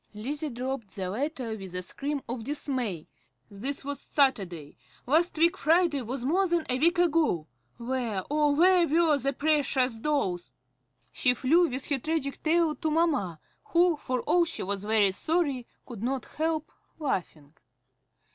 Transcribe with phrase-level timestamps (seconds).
[0.15, 3.07] Lizzie dropped the letter with a scream of dismay.
[3.51, 4.75] This was Saturday.
[5.05, 7.45] Last week Friday was more than a week ago.
[7.77, 10.51] Where, oh, where were the precious dolls?
[11.11, 15.67] She flew with her tragic tale to mamma, who, for all she was very sorry,
[15.85, 17.53] could not help laughing.